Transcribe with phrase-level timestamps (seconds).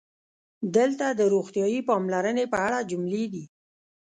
[0.75, 3.43] دلته د "روغتیايي پاملرنې" په اړه جملې دي: